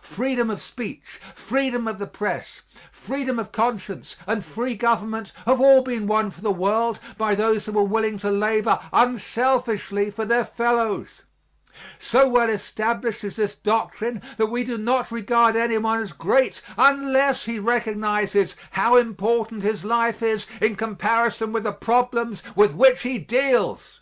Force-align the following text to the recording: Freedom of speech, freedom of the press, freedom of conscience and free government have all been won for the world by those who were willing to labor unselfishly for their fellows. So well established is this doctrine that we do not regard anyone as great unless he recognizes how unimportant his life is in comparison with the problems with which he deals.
Freedom 0.00 0.48
of 0.48 0.62
speech, 0.62 1.18
freedom 1.34 1.88
of 1.88 1.98
the 1.98 2.06
press, 2.06 2.62
freedom 2.92 3.36
of 3.40 3.50
conscience 3.50 4.14
and 4.28 4.44
free 4.44 4.76
government 4.76 5.32
have 5.44 5.60
all 5.60 5.82
been 5.82 6.06
won 6.06 6.30
for 6.30 6.40
the 6.40 6.52
world 6.52 7.00
by 7.18 7.34
those 7.34 7.66
who 7.66 7.72
were 7.72 7.82
willing 7.82 8.16
to 8.18 8.30
labor 8.30 8.78
unselfishly 8.92 10.08
for 10.08 10.24
their 10.24 10.44
fellows. 10.44 11.22
So 11.98 12.28
well 12.28 12.48
established 12.48 13.24
is 13.24 13.34
this 13.34 13.56
doctrine 13.56 14.22
that 14.36 14.46
we 14.46 14.62
do 14.62 14.78
not 14.78 15.10
regard 15.10 15.56
anyone 15.56 16.00
as 16.00 16.12
great 16.12 16.62
unless 16.78 17.46
he 17.46 17.58
recognizes 17.58 18.54
how 18.70 18.96
unimportant 18.98 19.64
his 19.64 19.84
life 19.84 20.22
is 20.22 20.46
in 20.60 20.76
comparison 20.76 21.50
with 21.50 21.64
the 21.64 21.72
problems 21.72 22.44
with 22.54 22.72
which 22.72 23.02
he 23.02 23.18
deals. 23.18 23.98